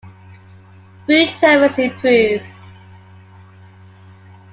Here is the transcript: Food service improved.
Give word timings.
Food 1.05 1.29
service 1.29 1.77
improved. 1.77 2.43